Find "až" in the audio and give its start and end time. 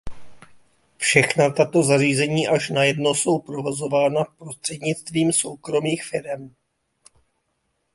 2.47-2.69